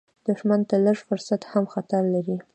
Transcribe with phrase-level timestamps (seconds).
[0.27, 2.37] دښمن ته لږ فرصت هم خطر لري